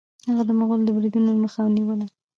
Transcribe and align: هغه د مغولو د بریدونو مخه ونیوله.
هغه 0.29 0.43
د 0.47 0.51
مغولو 0.59 0.85
د 0.87 0.89
بریدونو 0.95 1.31
مخه 1.43 1.59
ونیوله. 1.63 2.05